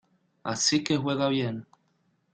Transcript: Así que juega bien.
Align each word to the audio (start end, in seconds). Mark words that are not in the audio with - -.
Así 0.41 0.83
que 0.83 0.97
juega 0.97 1.29
bien. 1.29 1.67